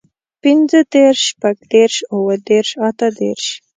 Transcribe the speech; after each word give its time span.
پينځهدېرش، 0.41 1.19
شپږدېرش، 1.29 1.95
اووهدېرش، 2.13 2.69
اتهدېرش 2.87 3.45